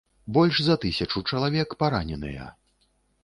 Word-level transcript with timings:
Больш 0.37 0.61
за 0.67 0.77
тысячу 0.85 1.21
чалавек 1.33 1.77
параненыя. 1.83 2.47